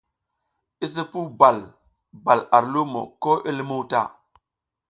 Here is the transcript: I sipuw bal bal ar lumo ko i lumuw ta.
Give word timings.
I 0.83 0.85
sipuw 0.93 1.25
bal 1.39 1.57
bal 2.23 2.39
ar 2.55 2.63
lumo 2.73 3.01
ko 3.23 3.31
i 3.49 3.51
lumuw 3.57 3.83
ta. 3.91 4.01